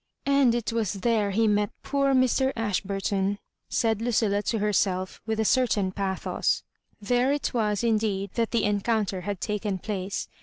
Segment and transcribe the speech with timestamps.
[0.25, 2.51] "And it was there he met poor Mr.
[2.55, 3.37] Ashburton,"
[3.69, 6.63] said Ludlla to herself, with a certain pathos.
[6.99, 10.27] There it was indeed that the encounter had taken place.